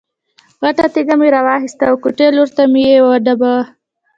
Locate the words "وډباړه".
3.07-3.63